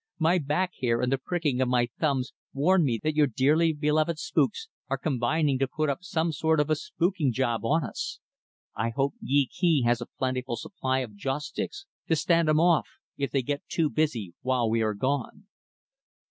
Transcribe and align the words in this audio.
My 0.17 0.39
back 0.39 0.71
hair 0.81 0.99
and 0.99 1.11
the 1.11 1.19
pricking 1.19 1.61
of 1.61 1.67
my 1.67 1.87
thumbs 1.99 2.33
warn 2.53 2.83
me 2.83 2.99
that 3.03 3.13
your 3.15 3.27
dearly 3.27 3.71
beloved 3.71 4.17
spooks 4.17 4.67
are 4.89 4.97
combining 4.97 5.59
to 5.59 5.67
put 5.67 5.91
up 5.91 5.99
some 6.01 6.31
sort 6.31 6.59
of 6.59 6.71
a 6.71 6.75
spooking 6.75 7.31
job 7.31 7.63
on 7.63 7.83
us. 7.83 8.19
I 8.75 8.89
hope 8.89 9.13
Yee 9.21 9.45
Kee 9.55 9.83
has 9.85 10.01
a 10.01 10.07
plentiful 10.07 10.55
supply 10.55 11.01
of 11.01 11.13
joss 11.15 11.45
sticks 11.49 11.85
to 12.07 12.15
stand 12.15 12.49
'em 12.49 12.59
off, 12.59 12.87
if 13.15 13.29
they 13.29 13.43
get 13.43 13.61
too 13.69 13.91
busy 13.91 14.33
while 14.41 14.67
we 14.67 14.81
are 14.81 14.95
gone." 14.95 15.45